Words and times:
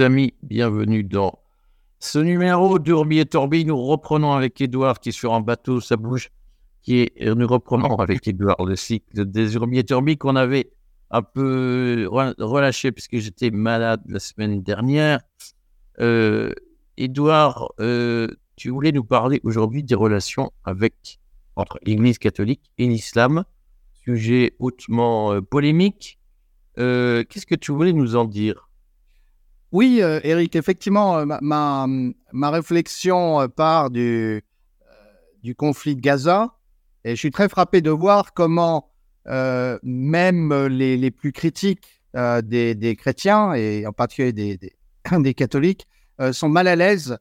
Amis, 0.00 0.32
bienvenue 0.42 1.04
dans 1.04 1.40
ce 1.98 2.18
numéro 2.18 2.78
d'Urbi 2.78 3.18
et 3.18 3.26
Torbi. 3.26 3.66
Nous 3.66 3.76
reprenons 3.76 4.32
avec 4.32 4.58
Edouard 4.60 4.98
qui 4.98 5.10
est 5.10 5.12
sur 5.12 5.34
un 5.34 5.40
bateau, 5.40 5.80
ça 5.80 5.96
bouge. 5.96 6.30
Qui 6.82 7.00
est, 7.00 7.34
nous 7.34 7.46
reprenons 7.46 7.96
avec 7.96 8.26
Edouard 8.26 8.64
le 8.64 8.76
cycle 8.76 9.26
des 9.26 9.54
Urbi 9.56 9.78
et 9.78 9.84
Torbi 9.84 10.16
qu'on 10.16 10.36
avait 10.36 10.70
un 11.10 11.20
peu 11.20 12.08
relâché 12.08 12.92
puisque 12.92 13.18
j'étais 13.18 13.50
malade 13.50 14.00
la 14.06 14.20
semaine 14.20 14.62
dernière. 14.62 15.20
Euh, 16.00 16.52
Edouard, 16.96 17.72
euh, 17.80 18.28
tu 18.56 18.70
voulais 18.70 18.92
nous 18.92 19.04
parler 19.04 19.40
aujourd'hui 19.44 19.82
des 19.82 19.94
relations 19.94 20.50
avec 20.64 21.18
entre 21.56 21.78
l'Église 21.84 22.18
catholique 22.18 22.70
et 22.78 22.86
l'islam, 22.86 23.44
sujet 23.92 24.54
hautement 24.60 25.34
euh, 25.34 25.42
polémique. 25.42 26.18
Euh, 26.78 27.22
qu'est-ce 27.28 27.46
que 27.46 27.54
tu 27.54 27.72
voulais 27.72 27.92
nous 27.92 28.16
en 28.16 28.24
dire? 28.24 28.69
Oui, 29.72 30.00
euh, 30.02 30.20
Eric, 30.24 30.56
effectivement, 30.56 31.24
ma, 31.26 31.86
ma, 32.32 32.50
réflexion 32.50 33.48
part 33.48 33.90
du, 33.90 34.42
conflit 35.56 35.96
de 35.96 36.00
Gaza. 36.00 36.54
Et 37.04 37.10
je 37.10 37.16
suis 37.16 37.30
très 37.30 37.48
frappé 37.48 37.80
de 37.80 37.90
voir 37.90 38.34
comment 38.34 38.90
même 39.26 40.66
les, 40.66 41.10
plus 41.10 41.32
critiques 41.32 42.02
des, 42.14 42.96
chrétiens, 42.98 43.54
et 43.54 43.86
en 43.86 43.92
particulier 43.92 44.32
des, 44.32 44.58
des, 44.58 45.34
catholiques, 45.34 45.86
sont 46.32 46.48
mal 46.48 46.66
à 46.66 46.76
l'aise 46.76 47.18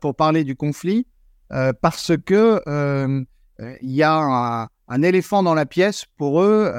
pour 0.00 0.16
parler 0.16 0.44
du 0.44 0.56
conflit 0.56 1.06
parce 1.80 2.12
que 2.24 2.62
il 3.82 3.90
y 3.90 4.02
a 4.02 4.14
un, 4.14 4.68
un, 4.88 5.02
éléphant 5.02 5.42
dans 5.42 5.54
la 5.54 5.66
pièce 5.66 6.06
pour 6.16 6.42
eux, 6.42 6.72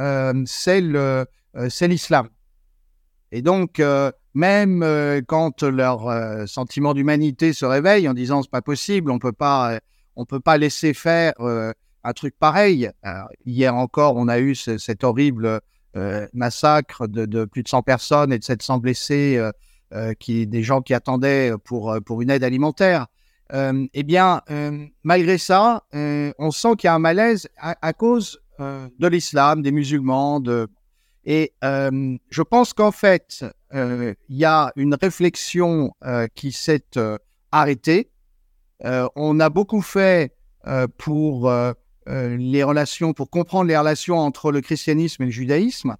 c'est 0.47 0.81
euh, 1.55 1.69
l'islam. 1.81 2.29
Et 3.31 3.41
donc, 3.41 3.79
euh, 3.79 4.11
même 4.33 4.83
euh, 4.83 5.21
quand 5.25 5.63
leur 5.63 6.47
sentiment 6.47 6.93
d'humanité 6.93 7.53
se 7.53 7.65
réveille 7.65 8.07
en 8.07 8.13
disant 8.13 8.41
c'est 8.41 8.51
pas 8.51 8.61
possible, 8.61 9.11
on 9.11 9.19
peut 9.19 9.31
pas, 9.31 9.79
on 10.15 10.25
peut 10.25 10.39
pas 10.39 10.57
laisser 10.57 10.93
faire 10.93 11.33
un 11.39 12.13
truc 12.13 12.35
pareil. 12.37 12.89
hier 13.45 13.75
encore, 13.75 14.15
on 14.15 14.27
a 14.27 14.39
eu 14.39 14.55
cet 14.55 15.03
horrible 15.03 15.61
massacre 16.33 17.07
de, 17.07 17.45
plus 17.45 17.63
de 17.63 17.67
100 17.67 17.83
personnes 17.83 18.33
et 18.33 18.39
de 18.39 18.43
700 18.43 18.79
blessés, 18.79 19.41
qui 20.19 20.47
des 20.47 20.63
gens 20.63 20.81
qui 20.81 20.93
attendaient 20.93 21.53
pour 21.63 21.95
pour 22.05 22.21
une 22.21 22.29
aide 22.29 22.43
alimentaire. 22.43 23.07
eh 23.51 24.03
bien, 24.03 24.41
malgré 25.03 25.37
ça, 25.37 25.83
on 25.93 26.51
sent 26.51 26.75
qu'il 26.77 26.87
y 26.87 26.89
a 26.89 26.95
un 26.95 26.99
malaise 26.99 27.47
à, 27.57 27.75
à 27.81 27.93
cause 27.93 28.39
de 28.59 29.07
l'islam, 29.07 29.61
des 29.61 29.71
musulmans, 29.71 30.39
de 30.39 30.67
et 31.25 31.53
euh, 31.63 32.17
je 32.29 32.41
pense 32.41 32.73
qu'en 32.73 32.91
fait, 32.91 33.39
euh, 33.43 33.49
il 33.73 34.15
y 34.29 34.45
a 34.45 34.71
une 34.75 34.95
réflexion 34.95 35.93
euh, 36.05 36.27
qui 36.35 36.51
s'est 36.51 36.85
arrêtée. 37.51 38.09
on 38.83 39.39
a 39.39 39.49
beaucoup 39.49 39.81
fait 39.81 40.35
pour 40.97 41.51
les 42.07 42.63
relations, 42.63 43.13
pour 43.13 43.29
comprendre 43.29 43.67
les 43.67 43.77
relations 43.77 44.19
entre 44.19 44.51
le 44.51 44.61
christianisme 44.61 45.23
et 45.23 45.25
le 45.25 45.31
judaïsme. 45.31 45.95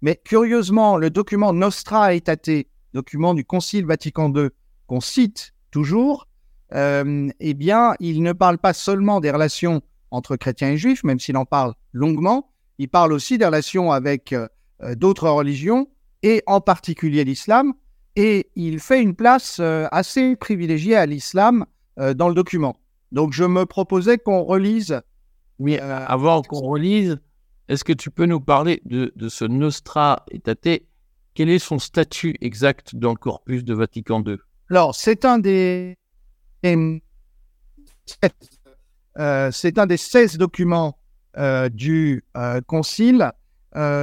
Mais 0.00 0.20
curieusement, 0.24 0.96
le 0.96 1.10
document 1.10 1.52
Nostra 1.52 2.14
Aetate, 2.14 2.66
document 2.94 3.34
du 3.34 3.44
Concile 3.44 3.86
Vatican 3.86 4.32
II, 4.34 4.48
qu'on 4.86 5.00
cite 5.00 5.54
toujours, 5.70 6.28
eh 6.72 7.54
bien, 7.54 7.94
il 8.00 8.22
ne 8.22 8.32
parle 8.32 8.58
pas 8.58 8.72
seulement 8.72 9.20
des 9.20 9.30
relations 9.30 9.82
entre 10.10 10.36
chrétiens 10.36 10.70
et 10.70 10.76
juifs, 10.78 11.04
même 11.04 11.20
s'il 11.20 11.36
en 11.36 11.44
parle 11.44 11.74
longuement, 11.92 12.50
il 12.78 12.88
parle 12.88 13.12
aussi 13.12 13.38
des 13.38 13.44
relations 13.44 13.92
avec 13.92 14.32
euh, 14.32 14.48
d'autres 14.94 15.28
religions, 15.28 15.88
et 16.22 16.42
en 16.46 16.60
particulier 16.60 17.24
l'islam, 17.24 17.72
et 18.16 18.50
il 18.56 18.80
fait 18.80 19.00
une 19.00 19.14
place 19.14 19.58
euh, 19.60 19.86
assez 19.92 20.34
privilégiée 20.36 20.96
à 20.96 21.06
l'islam 21.06 21.64
euh, 21.98 22.14
dans 22.14 22.28
le 22.28 22.34
document. 22.34 22.76
Donc 23.12 23.32
je 23.32 23.44
me 23.44 23.64
proposais 23.64 24.18
qu'on 24.18 24.42
relise. 24.42 25.00
Oui, 25.58 25.78
avant 25.78 26.42
qu'on 26.42 26.60
relise, 26.60 27.18
est-ce 27.68 27.82
que 27.82 27.92
tu 27.92 28.10
peux 28.10 28.26
nous 28.26 28.40
parler 28.40 28.80
de, 28.84 29.10
ce 29.28 29.44
Nostra 29.44 30.24
Aetate? 30.30 30.82
Quel 31.34 31.50
est 31.50 31.58
son 31.58 31.80
statut 31.80 32.36
exact 32.40 32.94
dans 32.94 33.10
le 33.10 33.16
corpus 33.16 33.64
de 33.64 33.74
Vatican 33.74 34.22
II 34.24 34.36
Alors, 34.70 34.94
c'est 34.94 35.24
un 35.24 35.38
des. 35.38 35.96
c'est 36.62 37.02
un 39.78 39.86
des 39.86 39.96
16 39.96 40.38
documents 40.38 40.96
du 41.72 42.24
Concile 42.66 43.22
euh, 43.22 43.30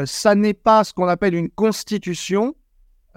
ça 0.05 0.35
n'est 0.35 0.53
pas 0.53 0.83
ce 0.83 0.93
qu'on 0.93 1.07
appelle 1.07 1.35
une 1.35 1.49
constitution, 1.49 2.55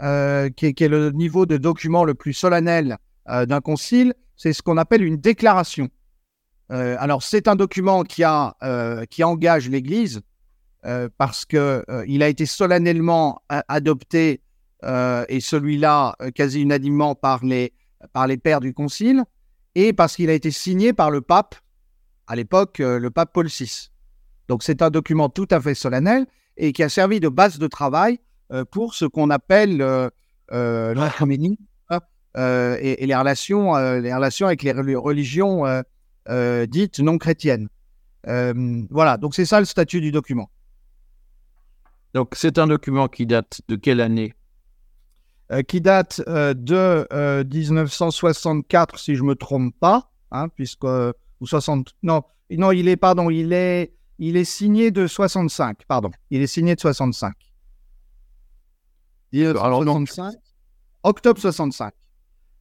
euh, 0.00 0.48
qui, 0.50 0.66
est, 0.66 0.88
le 0.88 1.10
niveau 1.10 1.44
de 1.44 1.56
document 1.56 2.04
le 2.04 2.14
plus 2.14 2.32
solennel 2.32 2.98
euh, 3.28 3.46
d'un 3.46 3.60
concile, 3.60 4.14
c'est 4.36 4.52
ce 4.52 4.62
qu'on 4.62 4.76
appelle 4.76 5.02
une 5.02 5.16
déclaration. 5.16 5.88
alors 6.68 7.24
c'est 7.24 7.48
un 7.48 7.56
document 7.56 8.04
qui, 8.04 8.24
engage 8.24 9.68
l'Église 9.68 10.20
parce 11.16 11.44
que 11.44 11.84
il 12.06 12.22
a 12.22 12.28
été 12.28 12.46
solennellement 12.46 13.42
adopté 13.48 14.40
et 14.84 15.40
celui-là 15.40 16.14
quasi 16.34 16.62
unanimement 16.62 17.16
par 17.16 17.44
les, 17.44 17.72
par 18.12 18.28
les 18.28 18.36
pères 18.36 18.60
du 18.60 18.74
concile 18.74 19.24
et 19.74 19.92
parce 19.92 20.14
qu'il 20.14 20.30
a 20.30 20.34
été 20.34 20.52
signé 20.52 20.92
par 20.92 21.10
le 21.10 21.20
pape 21.20 21.56
à 22.28 22.36
l'époque, 22.36 22.78
le 22.78 23.08
pape 23.10 23.32
Paul 23.32 23.48
VI. 23.48 23.90
Donc 24.46 24.62
c'est 24.62 24.80
un 24.82 24.90
document 24.90 25.28
tout 25.28 25.48
à 25.50 25.60
fait 25.60 25.74
solennel 25.74 26.26
et 26.58 26.72
qui 26.72 26.82
a 26.82 26.88
servi 26.88 27.20
de 27.20 27.28
base 27.28 27.58
de 27.58 27.66
travail 27.66 28.18
euh, 28.52 28.64
pour 28.64 28.94
ce 28.94 29.04
qu'on 29.04 29.30
appelle 29.30 29.80
euh, 29.80 30.10
euh, 30.52 30.92
l'Arménie 30.94 31.58
hein, 31.88 32.00
et, 32.80 33.06
les, 33.06 33.14
relations, 33.14 33.74
les 33.76 34.12
relations 34.12 34.46
avec 34.46 34.62
les 34.62 34.72
religions 34.72 35.64
dites 36.66 37.00
non 37.00 37.18
chrétiennes. 37.18 37.68
voilà, 38.24 39.16
donc 39.16 39.34
c'est 39.34 39.46
ça 39.46 39.60
le 39.60 39.66
statut 39.66 40.00
du 40.00 40.12
document. 40.12 40.50
Donc 42.14 42.34
c'est 42.34 42.58
un 42.58 42.66
document 42.66 43.08
qui 43.08 43.26
date 43.26 43.60
de 43.68 43.76
quelle 43.76 44.00
année? 44.00 44.34
Qui 45.66 45.80
date 45.80 46.20
de 46.26 47.06
1964, 47.44 48.98
si 48.98 49.14
je 49.14 49.22
me 49.22 49.34
trompe 49.34 49.74
pas, 49.78 50.10
hein, 50.30 50.48
puisque 50.48 50.84
ou 50.84 51.46
60, 51.46 51.94
non, 52.02 52.22
non, 52.50 52.72
il 52.72 52.88
est 52.88 52.96
pardon, 52.96 53.30
il 53.30 53.52
est 53.52 53.97
il 54.18 54.36
est 54.36 54.44
signé 54.44 54.90
de 54.90 55.06
65, 55.06 55.84
pardon. 55.86 56.10
Il 56.30 56.42
est 56.42 56.46
signé 56.46 56.74
de 56.74 56.80
65. 56.80 57.34
Alors, 59.34 59.82
65 59.82 60.34
octobre 61.02 61.40
65. 61.40 61.92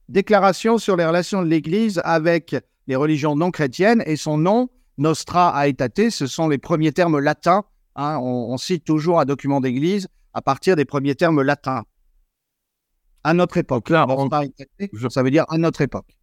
Déclaration 0.08 0.78
sur 0.78 0.96
les 0.96 1.04
relations 1.04 1.42
de 1.42 1.48
l'Église 1.48 2.00
avec 2.04 2.56
les 2.86 2.96
religions 2.96 3.36
non 3.36 3.50
chrétiennes 3.50 4.02
et 4.06 4.16
son 4.16 4.38
nom, 4.38 4.70
Nostra 4.96 5.66
Aetate, 5.66 6.10
ce 6.10 6.26
sont 6.26 6.48
les 6.48 6.58
premiers 6.58 6.92
termes 6.92 7.18
latins. 7.18 7.64
Hein. 7.96 8.18
on, 8.18 8.56
cite 8.58 8.84
toujours 8.84 9.20
un 9.20 9.24
document 9.24 9.60
d'Église 9.60 10.08
à 10.32 10.40
partir 10.40 10.76
des 10.76 10.84
premiers 10.84 11.14
termes 11.14 11.42
latins. 11.42 11.84
À 13.24 13.34
notre 13.34 13.56
époque. 13.56 13.90
Là, 13.90 14.06
ça 15.10 15.22
veut 15.22 15.30
dire 15.30 15.44
à 15.48 15.58
notre 15.58 15.80
époque. 15.80 16.16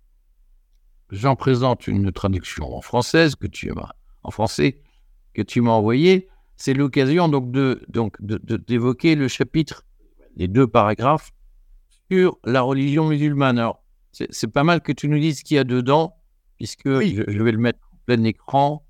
J'en 1.11 1.35
présente 1.35 1.87
une 1.87 2.11
traduction 2.11 2.75
en 2.75 2.81
française 2.81 3.35
que 3.35 3.45
tu 3.45 3.69
aimeras, 3.69 3.93
en 4.23 4.31
français 4.31 4.81
que 5.35 5.41
tu 5.41 5.61
m'as 5.61 5.71
envoyé, 5.71 6.29
c'est 6.55 6.73
l'occasion 6.73 7.27
donc 7.27 7.51
de 7.51 7.81
donc 7.89 8.15
d'évoquer 8.21 9.15
le 9.15 9.27
chapitre, 9.27 9.83
les 10.37 10.47
deux 10.47 10.67
paragraphes 10.67 11.31
sur 12.09 12.37
la 12.43 12.61
religion 12.61 13.07
musulmane. 13.07 13.59
Alors, 13.59 13.83
c'est 14.11 14.47
pas 14.47 14.63
mal 14.63 14.81
que 14.81 14.91
tu 14.91 15.07
nous 15.09 15.19
dises 15.19 15.39
ce 15.39 15.43
qu'il 15.43 15.57
y 15.57 15.59
a 15.59 15.63
dedans, 15.63 16.15
puisque 16.57 16.87
je, 16.87 17.43
vais 17.43 17.51
le 17.51 17.57
mettre 17.57 17.79
en 17.91 17.97
plein 18.05 18.23
écran. 18.23 18.85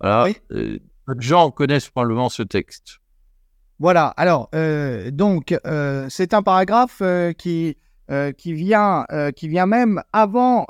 Voilà. 0.00 0.32
Euh, 0.52 0.78
de 1.08 1.20
gens 1.20 1.50
connaissent 1.50 1.88
probablement 1.88 2.28
ce 2.28 2.42
texte. 2.42 2.98
Voilà. 3.78 4.08
Alors, 4.16 4.48
euh, 4.54 5.10
donc, 5.10 5.56
euh, 5.66 6.06
c'est 6.10 6.34
un 6.34 6.42
paragraphe 6.42 7.02
qui, 7.38 7.76
qui, 8.36 8.52
vient, 8.52 9.06
qui 9.34 9.48
vient 9.48 9.66
même 9.66 10.02
avant 10.12 10.66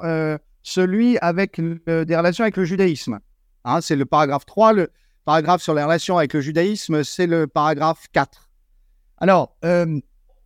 celui 0.62 1.18
avec 1.18 1.60
des 1.60 2.16
relations 2.16 2.44
avec 2.44 2.56
le 2.56 2.64
judaïsme. 2.64 3.18
Hein, 3.64 3.80
c'est 3.80 3.96
le 3.96 4.06
paragraphe 4.06 4.46
3. 4.46 4.72
Le, 4.72 4.90
paragraphe 5.28 5.60
sur 5.60 5.74
les 5.74 5.82
relations 5.82 6.16
avec 6.16 6.32
le 6.32 6.40
judaïsme, 6.40 7.04
c'est 7.04 7.26
le 7.26 7.46
paragraphe 7.46 8.06
4. 8.14 8.48
Alors, 9.18 9.58
euh, 9.62 10.00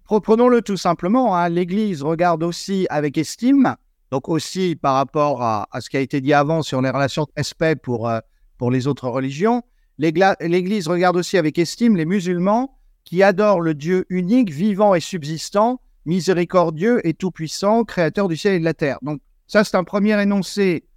prenons-le 0.09 0.61
tout 0.61 0.77
simplement, 0.77 1.37
hein. 1.37 1.49
l'Église 1.49 2.03
regarde 2.03 2.43
aussi 2.43 2.89
avec 2.91 3.17
estime, 3.17 3.77
donc 4.11 4.29
aussi 4.29 4.75
par 4.75 4.97
rapport 4.97 5.41
à, 5.41 5.69
ce 5.79 5.89
qui 5.89 5.99
a 5.99 6.01
été 6.01 6.21
dit 6.21 6.33
avant 6.33 6.63
sur 6.63 6.83
les 6.83 6.91
relations 6.91 7.23
de 7.23 7.31
respect 7.37 7.77
pour, 7.77 8.09
euh, 8.09 8.19
pour 8.59 8.73
les 8.73 8.89
autres 8.89 9.09
religions, 9.09 9.63
l'Église 9.99 10.89
regarde 10.89 11.17
aussi 11.17 11.39
avec 11.39 11.61
estime 11.61 11.97
les 11.97 12.05
musulmans 12.05 12.77
qui 13.05 13.23
adorent 13.23 13.61
le 13.61 13.75
Dieu 13.75 14.05
unique, 14.09 14.51
vivant 14.51 14.97
et 14.97 15.01
subsistant, 15.01 15.81
miséricordieux 16.07 17.07
et 17.07 17.15
tout-puissant, 17.15 17.85
créateur 17.85 18.27
du 18.27 18.37
ciel 18.37 18.55
et 18.55 18.59
de 18.59 18.65
la 18.65 18.75
terre. 18.75 18.99
Donc 19.03 19.21
ça, 19.47 19.63
c'est 19.63 19.77
un 19.77 19.85
premier 19.85 20.21
énoncé 20.21 20.89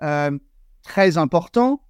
euh, 0.00 0.30
très 0.82 1.18
important 1.18 1.82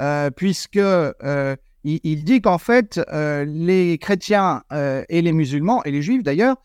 euh, 0.00 0.30
puisque 0.30 0.76
euh, 0.76 1.56
il, 1.82 2.24
dit 2.24 2.40
qu'en 2.40 2.58
fait, 2.58 3.00
euh, 3.12 3.44
les 3.44 3.98
chrétiens 3.98 4.62
et 4.70 5.22
les 5.22 5.32
musulmans, 5.32 5.82
et 5.84 5.90
les 5.90 6.02
juifs 6.02 6.22
d'ailleurs, 6.22 6.56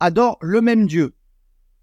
adorent 0.00 0.38
le 0.40 0.60
même 0.60 0.86
Dieu. 0.86 1.14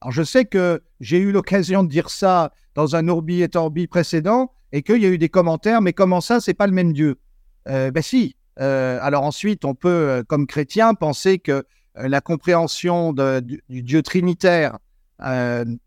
Alors 0.02 0.12
je 0.12 0.24
sais 0.24 0.46
que 0.46 0.82
j'ai 1.00 1.20
eu 1.20 1.32
l'occasion 1.32 1.84
de 1.84 1.90
dire 1.90 2.10
ça 2.10 2.52
dans 2.76 2.96
un 2.96 3.08
Orbi 3.08 3.42
et 3.42 3.50
Orbi 3.56 3.88
précédent 3.88 4.52
et 4.72 4.82
qu'il 4.82 5.02
y 5.02 5.06
a 5.06 5.10
eu 5.10 5.18
des 5.18 5.30
commentaires, 5.30 5.82
mais 5.82 5.94
comment 5.94 6.22
ça, 6.22 6.40
c'est 6.40 6.54
pas 6.54 6.68
le 6.68 6.74
même 6.74 6.94
Dieu? 6.94 7.20
Ben 7.66 8.02
si. 8.02 8.36
alors 8.58 9.24
ensuite, 9.24 9.66
on 9.66 9.76
peut, 9.76 10.24
comme 10.28 10.48
chrétien, 10.48 10.94
penser 10.96 11.40
que 11.40 11.66
la 11.96 12.22
compréhension 12.22 13.14
du, 13.14 13.62
Dieu 13.70 14.02
trinitaire, 14.02 14.80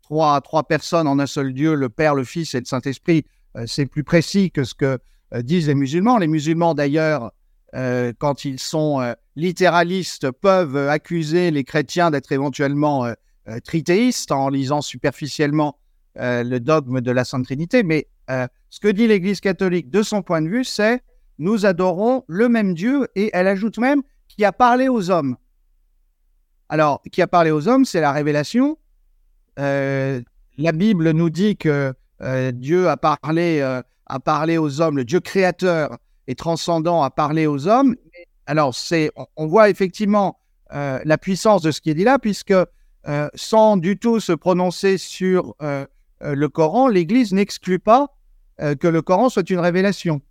trois, 0.01 0.41
trois 0.41 0.63
personnes 0.63 1.07
en 1.07 1.19
un 1.19 1.27
seul 1.27 1.53
Dieu, 1.53 1.75
le 1.75 1.89
Père, 1.89 2.15
le 2.15 2.23
Fils 2.23 2.55
et 2.55 2.59
le 2.59 2.65
Saint-Esprit, 2.65 3.25
c'est 3.65 3.85
plus 3.85 4.03
précis 4.03 4.51
que 4.51 4.63
ce 4.63 4.75
que 4.75 4.99
disent 5.41 5.67
les 5.67 5.75
musulmans. 5.75 6.17
Les 6.17 6.27
musulmans, 6.27 6.73
d'ailleurs, 6.73 7.31
quand 7.73 8.45
ils 8.45 8.59
sont 8.59 9.15
littéralistes, 9.35 10.31
peuvent 10.31 10.77
accuser 10.77 11.51
les 11.51 11.63
chrétiens 11.63 12.11
d'être 12.11 12.31
éventuellement 12.31 13.11
tritéistes 13.63 14.31
en 14.31 14.49
lisant 14.49 14.81
superficiellement 14.81 15.79
le 16.15 16.57
dogme 16.59 17.01
de 17.01 17.11
la 17.11 17.25
Sainte 17.25 17.45
Trinité. 17.45 17.83
Mais 17.83 18.07
ce 18.27 18.79
que 18.79 18.87
dit 18.87 19.07
l'Église 19.07 19.39
catholique 19.39 19.89
de 19.89 20.01
son 20.01 20.21
point 20.21 20.41
de 20.41 20.49
vue, 20.49 20.63
c'est 20.63 21.01
nous 21.39 21.65
adorons 21.65 22.23
le 22.27 22.49
même 22.49 22.73
Dieu 22.73 23.07
et 23.15 23.29
elle 23.33 23.47
ajoute 23.47 23.77
même 23.77 24.01
qui 24.27 24.43
a 24.45 24.51
parlé 24.51 24.87
aux 24.87 25.09
hommes. 25.09 25.37
Alors, 26.69 27.01
qui 27.11 27.21
a 27.21 27.27
parlé 27.27 27.51
aux 27.51 27.67
hommes, 27.67 27.85
c'est 27.85 28.01
la 28.01 28.11
révélation. 28.11 28.77
Euh, 29.59 30.21
la 30.57 30.71
Bible 30.71 31.11
nous 31.11 31.29
dit 31.29 31.55
que 31.57 31.93
euh, 32.21 32.51
Dieu 32.51 32.89
a 32.89 32.97
parlé, 32.97 33.59
euh, 33.61 33.81
a 34.05 34.19
parlé 34.19 34.57
aux 34.57 34.81
hommes, 34.81 34.97
le 34.97 35.05
Dieu 35.05 35.19
créateur 35.19 35.97
et 36.27 36.35
transcendant 36.35 37.03
a 37.03 37.09
parlé 37.09 37.47
aux 37.47 37.67
hommes. 37.67 37.95
Alors, 38.45 38.75
c'est, 38.75 39.11
on, 39.35 39.47
voit 39.47 39.69
effectivement 39.69 40.39
la 40.71 41.17
puissance 41.17 41.61
de 41.61 41.71
ce 41.71 41.79
qui 41.79 41.89
est 41.89 41.93
dit 41.93 42.03
là, 42.03 42.19
puisque 42.19 42.53
sans 43.35 43.77
du 43.77 43.97
tout 43.97 44.19
se 44.19 44.33
prononcer 44.33 44.97
sur 44.97 45.55
le 45.59 46.47
Coran, 46.47 46.87
l'Église 46.87 47.33
n'exclut 47.33 47.79
pas 47.79 48.07
que 48.57 48.87
le 48.87 49.01
Coran 49.01 49.29
soit 49.29 49.49
une 49.49 49.59
révélation. 49.59 50.21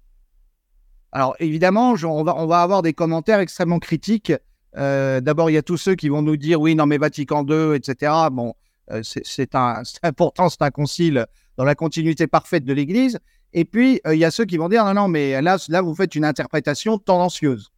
Alors, 1.13 1.37
évidemment, 1.41 1.93
on 1.93 2.25
va, 2.25 2.37
on 2.37 2.47
va 2.47 2.63
avoir 2.63 2.83
des 2.83 2.93
commentaires 2.93 3.41
extrêmement 3.41 3.79
critiques 3.79 4.33
euh, 4.77 5.21
d'abord, 5.21 5.51
il 5.51 5.55
y 5.55 5.59
a 5.59 5.63
tous 5.63 5.77
ceux 5.77 5.95
qui 5.95 6.09
vont 6.09 6.23
nous 6.23 6.37
dire 6.37 6.61
oui, 6.61 6.75
non, 6.75 6.87
mais 6.87 6.99
Vatican 6.99 7.45
II, 7.47 7.75
etc. 7.75 8.13
Bon, 8.31 8.55
euh, 8.91 9.01
c'est 9.03 9.55
important, 10.03 10.49
c'est 10.49 10.63
un 10.63 10.71
concile 10.71 11.27
dans 11.57 11.65
la 11.65 11.75
continuité 11.75 12.27
parfaite 12.27 12.65
de 12.65 12.73
l'Église. 12.73 13.19
Et 13.53 13.65
puis, 13.65 14.01
euh, 14.07 14.15
il 14.15 14.19
y 14.19 14.25
a 14.25 14.31
ceux 14.31 14.45
qui 14.45 14.57
vont 14.57 14.69
dire 14.69 14.85
non, 14.85 14.95
non, 14.95 15.09
mais 15.09 15.41
là, 15.43 15.57
là, 15.69 15.81
vous 15.83 15.95
faites 15.95 16.15
une 16.15 16.25
interprétation 16.25 16.99
tendancieuse. 16.99 17.71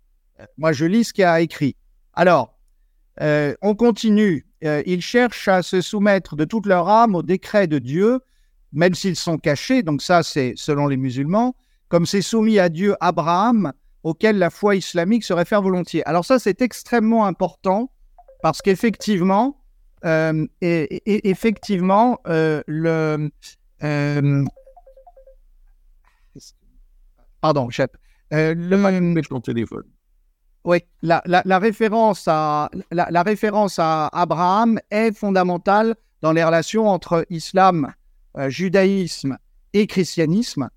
moi, 0.56 0.72
je 0.72 0.84
lis 0.84 1.04
ce 1.04 1.12
qu'il 1.12 1.24
a 1.24 1.40
écrit. 1.40 1.76
Alors, 2.14 2.54
on 3.20 3.74
continue. 3.74 4.46
ils 4.62 5.02
cherchent 5.02 5.48
à 5.48 5.62
se 5.62 5.80
soumettre 5.80 6.36
de 6.36 6.44
toute 6.44 6.66
leur 6.66 6.88
âme 6.88 7.14
au 7.14 7.22
décret 7.22 7.66
de 7.66 7.78
Dieu, 7.78 8.20
même 8.72 8.94
s'ils 8.94 9.16
sont 9.16 9.38
cachés. 9.38 9.82
Donc 9.82 10.02
ça, 10.02 10.22
c'est 10.22 10.54
selon 10.56 10.86
les 10.86 10.96
musulmans. 10.96 11.56
Comme 11.88 12.06
c'est 12.06 12.22
soumis 12.22 12.58
à 12.58 12.68
Dieu 12.68 12.94
Abraham, 13.00 13.72
auquel 14.02 14.38
la 14.38 14.50
foi 14.50 14.76
islamique 14.76 15.24
se 15.24 15.32
réfère 15.32 15.62
volontiers. 15.62 16.04
Alors 16.06 16.24
ça, 16.24 16.38
c'est 16.38 16.62
extrêmement 16.62 17.26
important 17.26 17.90
parce 18.42 18.62
qu'effectivement, 18.62 19.60
euh, 20.04 20.46
effectivement, 20.60 22.20
euh, 22.28 22.62
le 22.66 23.30
euh, 23.82 24.44
pardon, 27.40 27.70
chef, 27.70 27.90
le 28.30 29.20
ton 29.22 29.40
téléphone. 29.40 29.84
Oui, 30.64 30.78
la, 31.02 31.22
la, 31.24 31.58
référence 31.58 32.24
à, 32.26 32.68
la, 32.90 33.08
la, 33.10 33.22
référence 33.22 33.78
à 33.78 34.08
Abraham 34.08 34.78
est 34.90 35.16
fondamentale 35.16 35.94
dans 36.20 36.32
les 36.32 36.44
relations 36.44 36.88
entre 36.88 37.24
islam, 37.30 37.94
judaïsme 38.48 39.38
et 39.72 39.86
christianisme. 39.86 40.68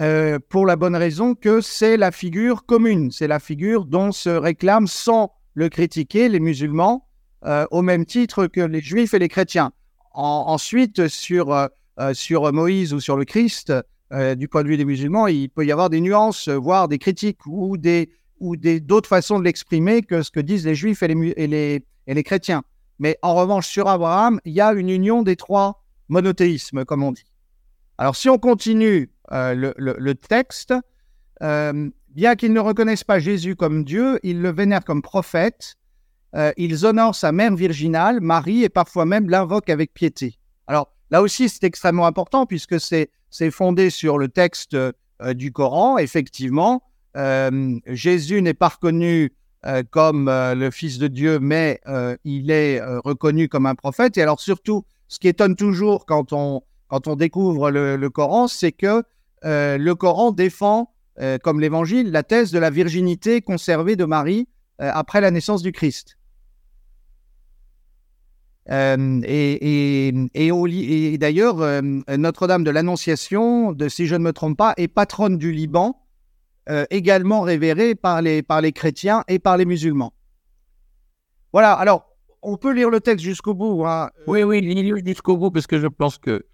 Euh, 0.00 0.38
pour 0.48 0.64
la 0.64 0.76
bonne 0.76 0.96
raison 0.96 1.34
que 1.34 1.60
c'est 1.60 1.96
la 1.96 2.10
figure 2.12 2.64
commune, 2.64 3.10
c'est 3.10 3.28
la 3.28 3.38
figure 3.38 3.84
dont 3.84 4.10
se 4.10 4.30
réclament 4.30 4.86
sans 4.86 5.34
le 5.54 5.68
critiquer 5.68 6.30
les 6.30 6.40
musulmans, 6.40 7.06
euh, 7.44 7.66
au 7.70 7.82
même 7.82 8.06
titre 8.06 8.46
que 8.46 8.62
les 8.62 8.80
juifs 8.80 9.12
et 9.12 9.18
les 9.18 9.28
chrétiens. 9.28 9.72
ensuite, 10.14 11.08
sur, 11.08 11.68
euh, 12.00 12.14
sur 12.14 12.52
Moïse 12.52 12.92
ou 12.92 13.00
sur 13.00 13.16
le 13.16 13.24
Christ, 13.24 13.72
du 14.36 14.46
point 14.46 14.62
de 14.62 14.68
vue 14.68 14.76
des 14.76 14.84
musulmans, 14.84 15.26
il 15.26 15.48
peut 15.48 15.64
y 15.64 15.72
avoir 15.72 15.88
des 15.88 16.02
nuances, 16.02 16.50
voire 16.50 16.86
des 16.86 16.98
critiques 16.98 17.46
ou 17.46 17.78
des 17.78 18.10
ou 18.40 18.56
d'autres 18.56 19.08
façons 19.08 19.38
de 19.38 19.44
l'exprimer 19.44 20.02
que 20.02 20.20
ce 20.20 20.30
que 20.30 20.40
disent 20.40 20.66
les 20.66 20.74
juifs 20.74 21.02
et 21.02 21.08
les, 21.08 21.32
et 21.36 21.46
les, 21.46 21.84
et 22.08 22.12
les 22.12 22.22
chrétiens. 22.22 22.62
Mais 22.98 23.16
en 23.22 23.34
revanche, 23.34 23.68
sur 23.68 23.88
Abraham, 23.88 24.40
il 24.44 24.52
y 24.52 24.60
a 24.60 24.72
une 24.72 24.90
union 24.90 25.22
des 25.22 25.36
trois 25.36 25.82
monothéismes, 26.08 26.84
comme 26.84 27.02
on 27.02 27.12
dit. 27.12 27.24
Alors, 27.98 28.16
si 28.16 28.28
on 28.28 28.38
continue 28.38 29.10
euh, 29.32 29.72
le, 29.76 30.14
texte, 30.14 30.74
euh, 31.42 31.88
bien 32.08 32.34
qu'ils 32.34 32.52
ne 32.52 32.60
reconnaissent 32.60 33.04
pas 33.04 33.18
Jésus 33.18 33.54
comme 33.54 33.84
Dieu, 33.84 34.18
ils 34.22 34.42
le 34.42 34.50
vénèrent 34.50 34.84
comme 34.84 35.02
prophète. 35.02 35.76
Euh, 36.34 36.52
ils 36.56 36.84
honorent 36.84 37.14
sa 37.14 37.30
mère 37.30 37.54
virginale, 37.54 38.20
Marie, 38.20 38.64
et 38.64 38.68
parfois 38.68 39.04
même 39.04 39.30
l'invoquent 39.30 39.70
avec 39.70 39.94
piété. 39.94 40.38
Alors 40.66 40.92
là 41.12 41.22
aussi, 41.22 41.48
c'est 41.48 41.62
extrêmement 41.62 42.06
important 42.06 42.44
puisque 42.46 42.80
c'est 42.80 43.08
fondé 43.52 43.90
sur 43.90 44.18
le 44.18 44.26
texte 44.26 44.76
du 45.34 45.52
Coran. 45.52 45.98
Effectivement, 45.98 46.82
Jésus 47.86 48.42
n'est 48.42 48.54
pas 48.54 48.68
reconnu 48.68 49.32
comme 49.90 50.28
le 50.28 50.70
Fils 50.72 50.98
de 50.98 51.06
Dieu, 51.06 51.38
mais 51.38 51.80
il 52.24 52.50
est 52.50 52.82
reconnu 53.04 53.48
comme 53.48 53.66
un 53.66 53.76
prophète. 53.76 54.18
Et 54.18 54.22
alors 54.22 54.40
surtout, 54.40 54.84
ce 55.06 55.20
qui 55.20 55.28
étonne 55.28 55.54
toujours 55.54 56.06
quand 56.06 56.32
on, 56.32 56.62
découvre 57.16 57.70
le 57.70 58.08
Coran, 58.08 58.48
c'est 58.48 58.72
que 58.72 59.04
euh, 59.44 59.78
le 59.78 59.94
Coran 59.94 60.32
défend, 60.32 60.92
euh, 61.20 61.38
comme 61.38 61.60
l'Évangile, 61.60 62.10
la 62.10 62.22
thèse 62.22 62.52
de 62.52 62.58
la 62.58 62.70
virginité 62.70 63.40
conservée 63.40 63.96
de 63.96 64.04
Marie 64.04 64.48
euh, 64.80 64.90
après 64.92 65.20
la 65.20 65.30
naissance 65.30 65.62
du 65.62 65.72
Christ. 65.72 66.16
Et, 68.72 70.08
et, 70.34 71.18
d'ailleurs, 71.18 71.82
Notre-Dame 72.08 72.64
de 72.64 72.70
l'Annonciation, 72.70 73.76
si 73.88 74.06
je 74.06 74.14
ne 74.14 74.24
me 74.24 74.32
trompe 74.32 74.56
pas, 74.56 74.74
est 74.76 74.88
patronne 74.88 75.36
du 75.38 75.52
Liban, 75.52 76.00
également 76.90 77.42
révérée 77.42 77.94
par 77.94 78.22
les, 78.22 78.42
par 78.42 78.60
les 78.60 78.72
chrétiens 78.72 79.24
et 79.28 79.38
par 79.38 79.56
les 79.56 79.64
musulmans. 79.66 80.14
Voilà, 81.52 81.74
alors, 81.74 82.12
on 82.42 82.56
peut 82.56 82.72
lire 82.72 82.90
le 82.90 83.00
texte 83.00 83.24
jusqu'au 83.24 83.54
bout. 83.54 83.84
Hein. 83.86 84.10
Oui, 84.26 84.42
oui, 84.42 84.60
lire 84.60 84.96
jusqu'au 85.04 85.36
bout, 85.36 85.50
parce 85.50 85.66
que 85.66 85.78
je 85.78 85.86
pense 85.86 86.18
que 86.18 86.46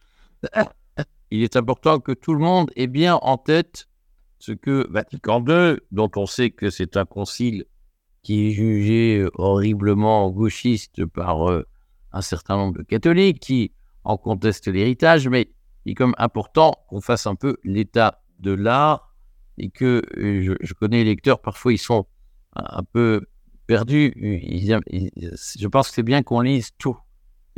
il 1.31 1.43
est 1.43 1.57
important 1.57 2.01
que 2.01 2.13
tout 2.13 2.35
le 2.35 2.41
monde 2.41 2.71
ait 2.77 2.87
bien 2.87 3.17
en 3.17 3.39
tête 3.39 3.87
ce 4.39 4.53
que 4.53 4.87
Vatican 4.91 5.45
II, 5.47 5.79
dont 5.91 6.11
on 6.17 6.27
sait 6.27 6.51
que 6.51 6.71
c'est 6.71 6.97
un 6.97 7.05
concile 7.05 7.65
qui 8.23 8.49
est 8.49 8.51
jugé 8.51 9.27
horriblement 9.35 10.31
gauchiste 10.31 11.07
par 11.07 11.51
euh, 11.51 11.67
un 12.13 12.23
certain 12.23 12.57
nombre 12.57 12.79
de 12.79 12.83
catholiques 12.83 13.41
qui 13.41 13.73
en 14.05 14.17
contestent 14.17 14.69
l'héritage, 14.69 15.29
mais 15.29 15.51
il 15.85 15.93
est 15.93 15.95
comme 15.95 16.15
important 16.19 16.75
qu'on 16.89 17.01
fasse 17.01 17.27
un 17.27 17.35
peu 17.35 17.57
l'état 17.65 18.23
de 18.39 18.53
l'art 18.53 19.15
et 19.59 19.71
que 19.71 20.03
euh, 20.17 20.57
je, 20.61 20.75
connais 20.75 20.99
les 20.99 21.11
lecteurs, 21.11 21.41
parfois 21.41 21.73
ils 21.73 21.79
sont 21.79 22.07
un, 22.55 22.83
peu 22.85 23.27
perdus. 23.67 24.15
je 24.17 25.67
pense 25.67 25.89
que 25.89 25.95
c'est 25.95 26.03
bien 26.03 26.23
qu'on 26.23 26.41
lise 26.41 26.71
tout 26.79 26.97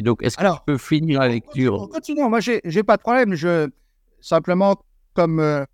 donc, 0.02 0.22
est-ce 0.22 0.36
que 0.36 0.42
tu 0.42 0.60
peux 0.66 0.78
finir 0.78 1.20
la 1.20 1.28
lecture? 1.28 1.88
Continuons. 1.90 2.28
Moi, 2.28 2.40
j'ai, 2.40 2.82
pas 2.82 2.96
de 2.96 3.02
problème. 3.02 3.34
Je 3.34 3.68
simplement 4.20 4.76
comme 5.14 5.40
euh, 5.40 5.64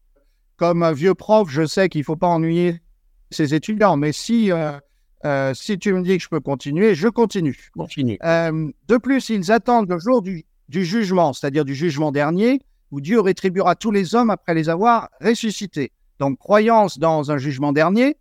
comme 0.56 0.83
un 0.83 0.92
vieux 0.92 1.14
prof, 1.14 1.49
je 1.50 1.66
sais 1.66 1.88
qu'il 1.88 2.04
faut 2.04 2.16
pas 2.16 2.28
ennuyer 2.28 2.80
ses 3.30 3.54
étudiants. 3.54 3.97
Mais 3.97 4.12
si 4.12 4.50
euh, 4.52 4.78
euh, 5.26 5.54
si 5.54 5.78
tu 5.78 5.92
me 5.92 6.02
dis 6.02 6.16
que 6.16 6.23
je 6.23 6.28
peux 6.28 6.40
continuer, 6.40 6.95
je 6.95 7.09
continue. 7.09 7.71
Continue. 7.75 8.18
de 8.23 8.97
plus, 8.97 9.28
ils 9.28 9.52
attendent 9.52 9.90
le 9.90 9.99
jour 9.99 10.23
du, 10.23 10.45
du 10.68 10.85
jugement, 10.85 11.33
c'est-à-dire 11.33 11.64
du 11.64 11.75
jugement 11.75 12.12
dernier, 12.12 12.61
où 12.90 13.00
Dieu 13.00 13.21
rétribuera 13.21 13.75
tous 13.75 13.90
les 13.90 14.14
hommes 14.14 14.30
après 14.30 14.54
les 14.54 14.68
avoir 14.68 15.09
ressuscités. 15.21 15.92
Donc, 16.18 16.38
croyance 16.38 16.99
dans 16.99 17.30
un 17.30 17.38
jugement 17.38 17.73
dernier, 17.73 18.16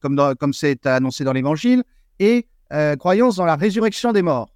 comme, 0.00 0.34
comme 0.38 0.52
c'est 0.52 0.84
annoncé 0.86 1.24
dans 1.24 1.32
l'Évangile, 1.32 1.84
et 2.18 2.46
croyance 2.98 3.36
dans 3.36 3.46
la 3.46 3.56
résurrection 3.56 4.12
des 4.12 4.22
morts. 4.22 4.50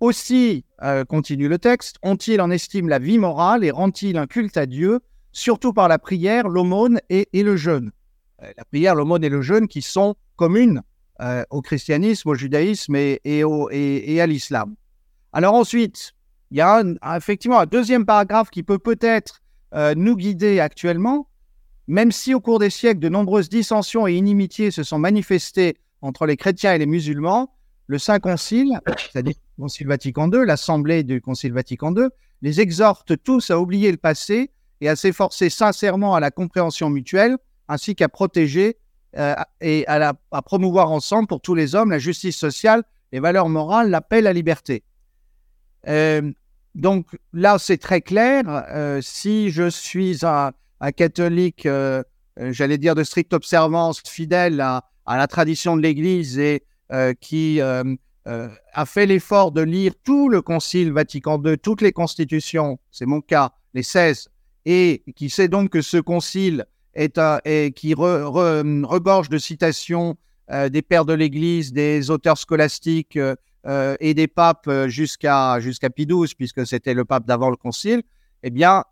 Aussi, 0.00 0.64
euh, 0.82 1.04
continue 1.04 1.48
le 1.48 1.58
texte, 1.58 1.96
ont-ils 2.04 2.40
en 2.40 2.52
estime 2.52 2.88
la 2.88 3.00
vie 3.00 3.18
morale 3.18 3.64
et 3.64 3.72
rendent-ils 3.72 4.16
un 4.16 4.28
culte 4.28 4.56
à 4.56 4.66
Dieu, 4.66 5.00
surtout 5.32 5.72
par 5.72 5.88
la 5.88 5.98
prière, 5.98 6.48
l'aumône 6.48 7.00
et, 7.10 7.26
le 7.32 7.56
jeûne? 7.56 7.90
Euh, 8.42 8.52
La 8.56 8.64
prière, 8.64 8.94
l'aumône 8.94 9.24
et 9.24 9.28
le 9.28 9.42
jeûne 9.42 9.66
qui 9.66 9.82
sont 9.82 10.14
communes 10.38 10.82
euh, 11.20 11.44
au 11.50 11.60
christianisme, 11.60 12.30
au 12.30 12.34
judaïsme 12.34 12.96
et, 12.96 13.20
et 13.24 14.20
à 14.20 14.26
l'islam. 14.26 14.74
Alors 15.34 15.54
ensuite, 15.54 16.14
il 16.50 16.56
y 16.56 16.60
a 16.62 16.82
effectivement 17.16 17.58
un 17.58 17.66
deuxième 17.66 18.06
paragraphe 18.06 18.48
qui 18.48 18.62
peut 18.62 18.78
peut-être 18.78 19.42
nous 19.96 20.16
guider 20.16 20.60
actuellement, 20.60 21.28
même 21.88 22.10
si 22.10 22.32
au 22.32 22.40
cours 22.40 22.58
des 22.58 22.70
siècles, 22.70 23.00
de 23.00 23.10
nombreuses 23.10 23.50
dissensions 23.50 24.06
et 24.06 24.14
inimitiés 24.14 24.70
se 24.70 24.82
sont 24.82 24.98
manifestées 24.98 25.76
entre 26.00 26.24
les 26.24 26.36
chrétiens 26.36 26.74
et 26.74 26.78
les 26.78 26.86
musulmans, 26.86 27.52
le 27.86 27.98
Saint 27.98 28.20
Concile, 28.20 28.80
c'est-à-dire 29.10 29.34
le 29.56 29.62
Concile 29.62 29.88
Vatican 29.88 30.30
II, 30.30 30.44
l'Assemblée 30.44 31.02
du 31.02 31.20
Concile 31.20 31.52
Vatican 31.52 31.94
II, 31.94 32.08
les 32.42 32.60
exhorte 32.60 33.14
tous 33.24 33.50
à 33.50 33.58
oublier 33.58 33.90
le 33.90 33.96
passé 33.96 34.50
et 34.80 34.88
à 34.88 34.96
s'efforcer 34.96 35.50
sincèrement 35.50 36.14
à 36.14 36.20
la 36.20 36.30
compréhension 36.30 36.90
mutuelle, 36.90 37.36
ainsi 37.66 37.94
qu'à 37.94 38.08
protéger 38.08 38.76
euh, 39.16 39.34
et 39.60 39.86
à, 39.86 40.14
promouvoir 40.42 40.90
ensemble 40.90 41.28
pour 41.28 41.40
tous 41.40 41.54
les 41.54 41.74
hommes 41.74 41.90
la 41.90 41.98
justice 41.98 42.36
sociale, 42.36 42.82
les 43.12 43.20
valeurs 43.20 43.48
morales, 43.48 43.90
la 43.90 44.00
paix, 44.00 44.20
la 44.20 44.32
liberté. 44.32 44.84
Euh, 45.88 46.30
donc 46.74 47.06
là, 47.32 47.58
c'est 47.58 47.78
très 47.78 48.02
clair. 48.02 48.44
Euh, 48.46 49.00
si 49.00 49.50
je 49.50 49.70
suis 49.70 50.20
un, 50.24 50.52
catholique, 50.92 51.66
j'allais 52.36 52.78
dire 52.78 52.94
de 52.94 53.02
stricte 53.02 53.32
observance, 53.32 54.00
fidèle 54.06 54.60
à, 54.60 54.84
à 55.06 55.16
la 55.16 55.26
tradition 55.26 55.76
de 55.76 55.82
l'Église 55.82 56.38
et 56.38 56.62
qui 57.20 57.60
a 57.60 58.86
fait 58.86 59.06
l'effort 59.06 59.52
de 59.52 59.62
lire 59.62 59.94
tout 60.04 60.28
le 60.28 60.42
Concile 60.42 60.92
Vatican 60.92 61.42
II, 61.42 61.58
toutes 61.58 61.80
les 61.80 61.92
constitutions, 61.92 62.78
c'est 62.92 63.06
mon 63.06 63.20
cas, 63.22 63.52
les 63.74 63.82
16, 63.82 64.28
et 64.66 65.02
qui 65.16 65.30
sait 65.30 65.48
donc 65.48 65.70
que 65.70 65.80
ce 65.80 65.96
concile 65.96 66.66
est, 66.98 67.74
qui 67.74 67.94
regorge 67.94 69.28
de 69.28 69.38
citations 69.38 70.16
euh, 70.50 70.70
des 70.70 70.80
pères 70.80 71.04
de 71.04 71.12
l'Église, 71.12 71.74
des 71.74 72.10
auteurs 72.10 72.38
scolastiques 72.38 73.16
euh, 73.16 73.36
euh, 73.66 73.96
et 74.00 74.14
des 74.14 74.28
papes 74.28 74.70
jusqu'à 74.86 75.60
jusqu'à 75.60 75.90
Pie 75.90 76.06
XII, 76.06 76.34
puisque 76.36 76.66
c'était 76.66 76.94
le 76.94 77.04
pape 77.04 77.26
d'avant 77.26 77.50
le 77.50 77.56
concile, 77.56 78.02
eh 78.42 78.50
bien, 78.50 78.84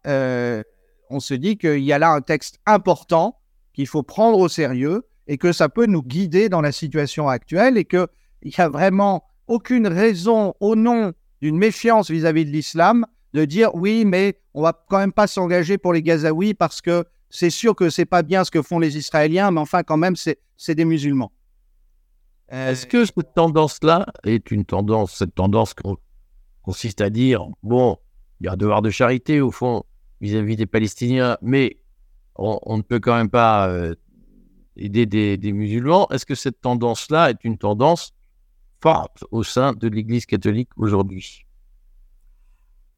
on 1.08 1.20
se 1.20 1.34
dit 1.34 1.56
qu'il 1.56 1.84
y 1.84 1.92
a 1.92 1.98
là 1.98 2.10
un 2.10 2.20
texte 2.20 2.58
important 2.66 3.38
qu'il 3.72 3.86
faut 3.86 4.02
prendre 4.02 4.38
au 4.38 4.48
sérieux 4.48 5.06
et 5.28 5.38
que 5.38 5.52
ça 5.52 5.68
peut 5.68 5.86
nous 5.86 6.02
guider 6.02 6.48
dans 6.48 6.60
la 6.60 6.72
situation 6.72 7.28
actuelle 7.28 7.78
et 7.78 7.84
qu'il 7.84 8.06
n'y 8.44 8.54
a 8.58 8.68
vraiment 8.68 9.24
aucune 9.46 9.86
raison 9.86 10.54
au 10.60 10.74
nom 10.74 11.12
d'une 11.40 11.56
méfiance 11.56 12.10
vis-à-vis 12.10 12.42
-vis 12.42 12.48
de 12.48 12.52
l'islam 12.52 13.06
de 13.32 13.44
dire 13.44 13.74
oui, 13.74 14.04
mais 14.04 14.40
on 14.52 14.62
va 14.62 14.72
quand 14.88 14.98
même 14.98 15.12
pas 15.12 15.26
s'engager 15.26 15.78
pour 15.78 15.92
les 15.92 16.02
Gazaouis 16.02 16.54
parce 16.54 16.80
que 16.80 17.04
c'est 17.36 17.50
sûr 17.50 17.74
que 17.74 17.90
c'est 17.90 18.06
pas 18.06 18.22
bien 18.22 18.44
ce 18.44 18.50
que 18.50 18.62
font 18.62 18.78
les 18.78 18.96
Israéliens, 18.96 19.50
mais 19.50 19.60
enfin, 19.60 19.82
quand 19.82 19.98
même, 19.98 20.16
c'est 20.16 20.74
des 20.74 20.86
musulmans. 20.86 21.30
Euh, 22.50 22.70
Est-ce 22.70 22.86
que 22.86 23.04
cette 23.04 23.34
tendance-là 23.34 24.06
est 24.24 24.50
une 24.50 24.64
tendance, 24.64 25.16
cette 25.16 25.34
tendance 25.34 25.74
consiste 26.62 27.02
à 27.02 27.10
dire, 27.10 27.46
bon, 27.62 27.98
il 28.40 28.46
y 28.46 28.48
a 28.48 28.52
un 28.52 28.56
devoir 28.56 28.80
de 28.80 28.88
charité 28.88 29.42
au 29.42 29.50
fond 29.50 29.84
vis-à-vis 30.22 30.56
des 30.56 30.64
Palestiniens, 30.64 31.36
mais 31.42 31.76
on, 32.36 32.78
ne 32.78 32.82
peut 32.82 33.00
quand 33.00 33.14
même 33.14 33.28
pas 33.28 33.68
euh, 33.68 33.94
aider 34.76 35.04
des, 35.04 35.52
musulmans. 35.52 36.08
Est-ce 36.10 36.24
que 36.24 36.34
cette 36.34 36.62
tendance-là 36.62 37.28
est 37.28 37.44
une 37.44 37.58
tendance 37.58 38.14
forte 38.80 39.24
au 39.30 39.42
sein 39.42 39.74
de 39.74 39.88
l'Église 39.88 40.24
catholique 40.24 40.70
aujourd'hui? 40.78 41.44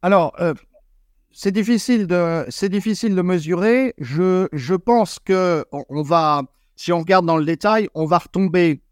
Alors, 0.02 0.33
euh, 0.38 0.54
c'est 1.32 1.52
difficile 1.52 2.06
de 2.06 2.44
c'est 2.49 2.68
difficile 2.68 3.14
de 3.14 3.23
mesurer. 3.23 3.94
Je, 3.99 4.49
je 4.52 4.75
pense 4.75 5.18
que 5.18 5.64
on, 5.73 6.02
va 6.02 6.42
si 6.76 6.92
on 6.92 7.00
regarde 7.00 7.26
dans 7.26 7.37
le 7.37 7.44
détail, 7.44 7.88
on 7.94 8.06
va 8.06 8.18
retomber 8.18 8.82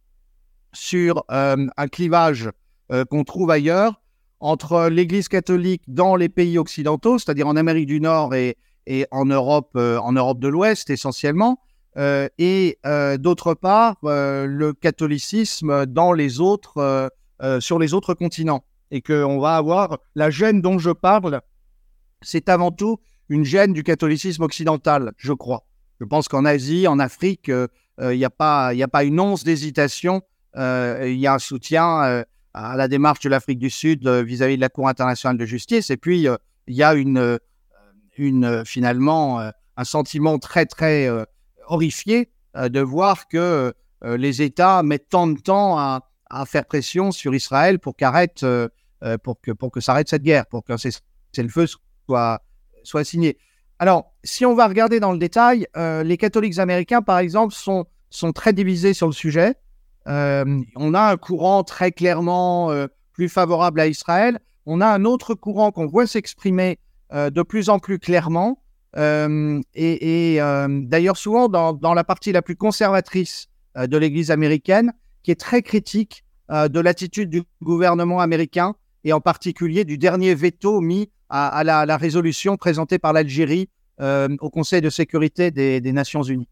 sur 0.73 1.25
euh, 1.31 1.66
un 1.76 1.88
clivage 1.88 2.50
euh, 2.93 3.05
qu'on 3.05 3.25
trouve 3.25 3.50
ailleurs 3.50 4.00
entre 4.38 4.88
l'Église 4.88 5.28
catholique 5.28 5.83
dans 5.88 6.14
les 6.14 6.28
pays 6.28 6.59
occidentaux, 6.59 7.19
c'est-à-dire 7.19 7.49
en 7.49 7.57
Amérique 7.57 7.87
du 7.87 8.00
Nord 8.00 8.35
et, 8.35 8.59
et 8.87 9.07
en 9.11 9.25
Europe 9.25 9.71
euh, 9.76 9.99
en 9.99 10.12
Europe 10.12 10.38
de 10.38 10.49
l'Ouest 10.49 10.90
essentiellement, 10.90 11.59
et 11.97 12.78
d'autre 13.19 13.55
part 13.55 13.97
le 14.02 14.73
catholicisme 14.73 15.87
dans 15.87 16.12
les 16.12 16.40
autres 16.40 17.11
sur 17.61 17.78
les 17.78 17.95
autres 17.95 18.12
continents, 18.12 18.62
et 18.90 19.00
qu'on 19.00 19.40
va 19.40 19.57
avoir 19.57 19.99
la 20.14 20.28
gêne 20.28 20.61
dont 20.61 20.78
je 20.78 20.90
parle 20.90 21.40
c'est 22.26 22.49
avant 22.49 22.73
tout 22.73 22.99
une 23.28 23.45
gêne 23.45 23.73
du 23.73 23.85
catholicisme 23.85 24.42
occidental, 24.42 25.12
je 25.16 25.33
crois. 25.33 25.64
Je 26.00 26.04
pense 26.04 26.28
qu'en 26.28 26.45
Asie, 26.45 26.87
en 26.88 26.99
Afrique, 26.99 27.49
euh, 27.49 27.68
euh, 28.00 28.14
il 28.14 28.18
n'y 28.18 28.25
a, 28.25 28.30
pas, 28.30 28.73
une 29.04 29.21
once 29.21 29.45
d'hésitation. 29.45 30.23
Euh, 30.56 31.04
il 31.06 31.18
y 31.18 31.26
a 31.26 31.35
un 31.35 31.38
soutien 31.38 32.25
à 32.52 32.76
la 32.76 32.88
démarche 32.88 33.21
de 33.21 33.28
l'Afrique 33.28 33.59
du 33.59 33.71
Sud 33.71 34.06
vis-à-vis 34.09 34.56
de 34.56 34.61
la 34.61 34.68
Cour 34.68 34.88
internationale 34.88 35.38
de 35.38 35.47
justice. 35.47 35.90
Et 35.90 35.97
puis, 35.97 36.26
il 36.66 36.75
y 36.75 36.83
a 36.83 36.95
une, 36.95 37.38
finalement 38.64 39.50
un 39.76 39.85
sentiment 39.85 40.38
très, 40.38 40.66
très 40.66 41.09
horrifié 41.68 42.30
de 42.54 42.80
voir 42.80 43.28
que 43.28 43.73
les 44.02 44.42
États 44.42 44.83
mettent 44.83 45.09
tant 45.11 45.26
de 45.26 45.38
temps 45.38 45.78
à, 45.78 46.09
à 46.28 46.45
faire 46.45 46.66
pression 46.66 47.12
sur 47.12 47.35
Israël 47.35 47.78
pour 47.78 47.97
qu'arrête, 47.97 48.45
pour 49.23 49.40
que, 49.40 49.52
pour 49.52 49.71
que 49.71 49.80
s'arrête 49.80 50.09
cette 50.09 50.23
guerre, 50.23 50.47
pour 50.47 50.64
que 50.64 50.76
c'est 50.76 51.02
le 51.42 51.49
feu 51.49 51.66
soit, 52.07 53.05
signé. 53.05 53.39
Alors, 53.79 54.15
si 54.25 54.47
on 54.47 54.55
va 54.55 54.67
regarder 54.67 55.01
dans 55.01 55.13
le 55.13 55.19
détail, 55.19 55.67
euh, 55.77 56.03
les 56.03 56.17
catholiques 56.17 56.59
américains, 56.59 57.03
par 57.03 57.19
exemple, 57.19 57.55
sont, 57.55 57.87
sont 58.11 58.33
très 58.33 58.53
divisés 58.53 58.95
sur 58.95 59.07
le 59.07 59.13
sujet. 59.13 59.55
Euh, 60.09 60.63
on 60.77 60.95
a 60.95 61.13
un 61.13 61.17
courant 61.17 61.65
très 61.65 61.93
clairement 61.93 62.71
euh, 62.71 62.87
plus 63.13 63.29
favorable 63.29 63.81
à 63.81 63.87
Israël. 63.87 64.39
On 64.65 64.81
a 64.81 64.87
un 64.87 65.05
autre 65.05 65.35
courant 65.35 65.73
qu'on 65.73 65.87
voit 65.87 66.07
s'exprimer 66.07 66.79
de 67.13 67.43
plus 67.43 67.69
en 67.69 67.79
plus 67.79 68.01
clairement. 68.01 68.61
et, 68.97 69.61
et 69.75 70.41
d'ailleurs, 70.69 71.17
souvent 71.17 71.49
dans, 71.49 71.73
dans, 71.73 71.95
la 71.95 72.03
partie 72.03 72.33
la 72.33 72.43
plus 72.43 72.57
conservatrice 72.57 73.47
de 73.77 73.97
l'Église 73.97 74.33
américaine, 74.33 74.93
qui 75.23 75.31
est 75.31 75.41
très 75.41 75.63
critique 75.63 76.25
de 76.51 76.81
l'attitude 76.81 77.31
du 77.31 77.45
gouvernement 77.63 78.19
américain 78.19 78.75
et 79.07 79.13
en 79.13 79.21
particulier 79.21 79.85
du 79.85 79.99
dernier 79.99 80.35
veto 80.35 80.81
mis 80.81 81.11
à, 81.28 81.64
la, 81.64 81.97
résolution 81.97 82.56
présentée 82.56 82.99
par 82.99 83.12
l'Algérie 83.12 83.68
euh, 84.00 84.28
au 84.40 84.50
Conseil 84.50 84.80
de 84.80 84.90
sécurité 84.90 85.50
des, 85.50 85.92
Nations 85.92 86.23
Unies. 86.23 86.49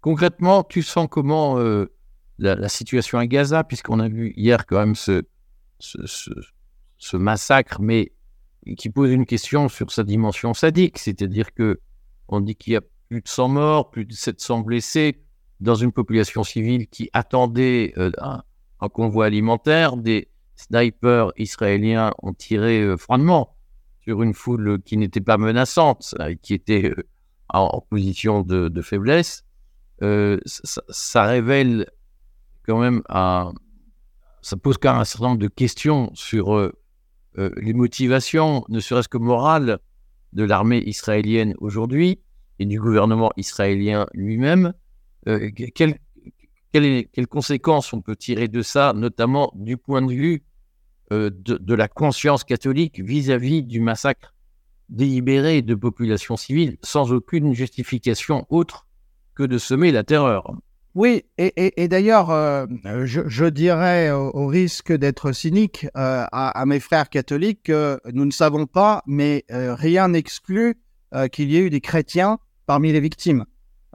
Concrètement, 0.00 0.64
tu 0.64 0.82
sens 0.82 1.08
comment 1.10 1.58
euh, 1.58 1.90
la, 2.38 2.68
situation 2.68 3.18
à 3.18 3.26
Gaza, 3.26 3.64
puisqu'on 3.64 4.00
a 4.00 4.08
vu 4.08 4.32
hier 4.36 4.66
quand 4.66 4.78
même 4.78 4.94
ce, 4.94 5.22
massacre, 7.14 7.80
mais 7.80 8.12
qui 8.76 8.90
pose 8.90 9.10
une 9.10 9.26
question 9.26 9.68
sur 9.68 9.90
sa 9.90 10.04
dimension 10.04 10.54
sadique, 10.54 10.98
c'est-à-dire 10.98 11.52
que 11.52 11.80
on 12.28 12.40
dit 12.40 12.56
qu'il 12.56 12.72
y 12.72 12.76
a 12.76 12.80
plus 13.08 13.20
de 13.20 13.28
100 13.28 13.48
morts, 13.48 13.90
plus 13.90 14.06
de 14.06 14.12
700 14.12 14.60
blessés 14.60 15.20
dans 15.60 15.74
une 15.74 15.92
population 15.92 16.42
civile 16.42 16.88
qui 16.88 17.10
attendait 17.12 17.92
euh, 17.98 18.10
un, 18.18 18.42
convoi 18.88 19.26
alimentaire, 19.26 19.96
des, 19.96 20.28
snipers 20.56 21.32
israéliens 21.36 22.12
ont 22.22 22.32
tiré 22.32 22.80
euh, 22.80 22.96
froidement 22.96 23.56
sur 24.00 24.22
une 24.22 24.34
foule 24.34 24.80
qui 24.82 24.96
n'était 24.96 25.20
pas 25.20 25.38
menaçante, 25.38 26.14
euh, 26.20 26.34
qui 26.42 26.54
était 26.54 26.90
euh, 26.90 27.02
en, 27.48 27.80
position 27.88 28.42
de, 28.42 28.82
faiblesse, 28.82 29.44
ça, 30.00 31.24
révèle 31.24 31.88
quand 32.66 32.78
même 32.80 33.02
un, 33.08 33.52
ça 34.42 34.56
pose 34.56 34.76
quand 34.76 34.92
même 34.92 35.00
un 35.00 35.04
certain 35.04 35.28
nombre 35.28 35.38
de 35.38 35.48
questions 35.48 36.10
sur 36.14 36.72
les 37.36 37.74
motivations, 37.74 38.64
ne 38.68 38.80
serait-ce 38.80 39.08
que 39.08 39.18
morales, 39.18 39.78
de 40.32 40.42
l'armée 40.42 40.82
israélienne 40.84 41.54
aujourd'hui 41.58 42.20
et 42.58 42.66
du 42.66 42.80
gouvernement 42.80 43.30
israélien 43.36 44.06
lui-même. 44.14 44.72
Quelles 46.74 47.28
conséquences 47.28 47.92
on 47.92 48.00
peut 48.00 48.16
tirer 48.16 48.48
de 48.48 48.60
ça, 48.60 48.92
notamment 48.94 49.52
du 49.54 49.76
point 49.76 50.02
de 50.02 50.12
vue 50.12 50.42
euh, 51.12 51.30
de, 51.32 51.74
la 51.74 51.86
conscience 51.86 52.42
catholique 52.42 52.98
vis-à-vis 52.98 53.62
du 53.62 53.78
massacre 53.78 54.34
délibéré 54.88 55.62
de 55.62 55.74
populations 55.74 56.36
civiles, 56.36 56.76
sans 56.82 57.12
aucune 57.12 57.52
justification 57.54 58.44
autre 58.48 58.86
que 59.34 59.44
de 59.44 59.58
semer 59.58 59.92
la 59.92 60.02
terreur 60.02 60.54
oui, 60.96 61.24
et, 61.38 61.88
d'ailleurs, 61.88 62.30
euh, 62.30 62.66
je, 63.04 63.46
dirais 63.46 64.12
au, 64.12 64.46
risque 64.46 64.92
d'être 64.92 65.32
cynique 65.32 65.88
euh, 65.96 66.24
à, 66.30 66.64
mes 66.66 66.78
frères 66.78 67.08
catholiques 67.08 67.64
que 67.64 67.98
nous 68.12 68.24
ne 68.24 68.30
savons 68.30 68.66
pas, 68.66 69.02
mais 69.04 69.44
rien 69.48 70.06
n'exclut 70.06 70.76
qu'il 71.32 71.50
y 71.50 71.56
ait 71.56 71.62
eu 71.62 71.70
des 71.70 71.80
chrétiens 71.80 72.38
parmi 72.66 72.92
les 72.92 73.00
victimes. 73.00 73.44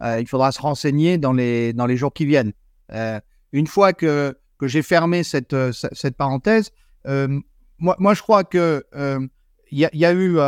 il 0.02 0.28
faudra 0.28 0.52
se 0.52 0.60
renseigner 0.62 1.18
dans 1.18 1.32
les, 1.32 1.72
dans 1.72 1.86
les 1.86 1.96
jours 1.96 2.12
qui 2.12 2.26
viennent. 2.26 2.52
Euh, 2.94 3.20
une 3.52 3.68
fois 3.68 3.94
que, 3.94 4.38
que 4.58 4.68
j'ai 4.68 4.82
fermé 4.82 5.24
cette, 5.24 5.54
euh, 5.54 5.72
cette 5.72 6.16
parenthèse, 6.16 6.72
euh, 7.08 7.28
moi, 7.78 7.96
moi, 8.00 8.14
je 8.14 8.22
crois 8.22 8.44
que 8.44 8.84
il 9.72 9.78
y, 9.78 10.06
a 10.06 10.14
eu 10.14 10.40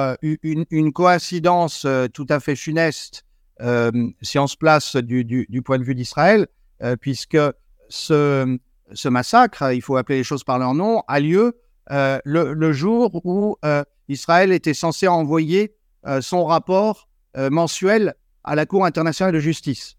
une, 0.72 0.94
coïncidence 0.94 1.86
tout 2.12 2.26
à 2.30 2.40
fait 2.40 2.56
funeste 2.56 3.24
si 4.24 4.40
on 4.40 4.48
se 4.48 4.58
place 4.58 4.96
du, 4.96 5.24
du, 5.24 5.62
point 5.62 5.78
de 5.78 5.84
vue 5.84 5.94
d'Israël, 5.94 6.48
puisque 7.02 7.38
ce, 7.88 8.58
ce 8.94 9.10
massacre, 9.10 9.72
il 9.74 9.82
faut 9.84 9.96
appeler 9.96 10.18
les 10.18 10.24
choses 10.24 10.44
par 10.44 10.58
leur 10.58 10.74
nom, 10.74 11.04
a 11.08 11.20
lieu 11.20 11.54
le, 11.92 12.54
le, 12.54 12.74
jour 12.74 13.22
où 13.24 13.58
Israël 14.08 14.52
était 14.52 14.74
censé 14.74 15.08
envoyer 15.08 15.76
son 16.20 16.44
rapport 16.46 17.08
mensuel 17.38 18.16
à 18.44 18.56
la 18.56 18.66
Cour 18.66 18.86
internationale 18.86 19.34
de 19.34 19.40
justice. 19.40 19.98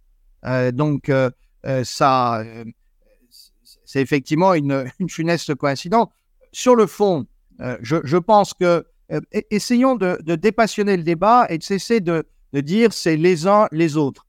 donc, 0.72 1.08
euh, 1.08 1.30
ça, 1.84 2.40
euh, 2.40 2.64
c'est 3.84 4.00
effectivement 4.00 4.54
une, 4.54 4.86
une, 4.98 5.08
funeste 5.08 5.54
coïncidence. 5.54 6.08
Sur 6.52 6.76
le 6.76 6.86
fond, 6.86 7.26
je, 7.80 7.96
je, 8.04 8.16
pense 8.16 8.54
que 8.54 8.84
essayons 9.50 9.94
de, 9.94 10.18
dépassionner 10.34 10.96
le 10.96 11.02
débat 11.02 11.46
et 11.48 11.58
de 11.58 11.62
cesser 11.62 12.00
de, 12.00 12.24
dire 12.52 12.92
c'est 12.92 13.16
les 13.16 13.46
uns 13.46 13.68
les 13.72 13.96
autres. 13.96 14.26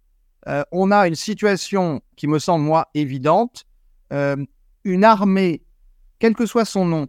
on 0.72 0.92
a 0.92 1.08
une 1.08 1.16
situation 1.16 2.02
qui 2.16 2.28
me 2.28 2.40
semble 2.40 2.64
moi 2.64 2.88
évidente, 2.94 3.66
une 4.12 5.04
armée, 5.04 5.64
quel 6.20 6.36
que 6.36 6.46
soit 6.46 6.66
son 6.66 6.86
nom, 6.86 7.08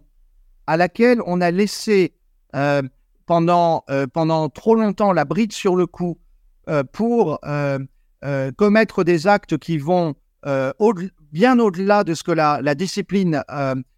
à 0.67 0.77
laquelle 0.77 1.21
on 1.25 1.41
a 1.41 1.51
laissé 1.51 2.13
euh, 2.55 2.81
pendant, 3.25 3.83
euh, 3.89 4.07
pendant 4.07 4.49
trop 4.49 4.75
longtemps 4.75 5.13
la 5.13 5.25
bride 5.25 5.51
sur 5.51 5.75
le 5.75 5.87
cou 5.87 6.17
euh, 6.69 6.83
pour 6.83 7.39
commettre 8.57 9.03
des 9.03 9.27
actes 9.27 9.57
qui 9.57 9.77
vont 9.77 10.15
bien 11.31 11.59
au-delà 11.59 12.03
de 12.03 12.13
ce 12.13 12.23
que 12.23 12.31
la, 12.31 12.75
discipline 12.75 13.43